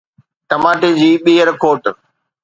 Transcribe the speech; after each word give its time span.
ٽماٽي 0.53 0.89
جي 1.01 1.09
ٻيهر 1.27 1.49
کوٽ 1.65 1.83